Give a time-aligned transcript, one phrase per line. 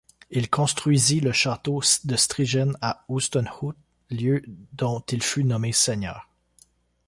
[0.31, 3.75] Il construisit le château de Strijen à Oosterhout,
[4.09, 4.41] lieu
[4.73, 6.27] dont il fut nommé Seigneur.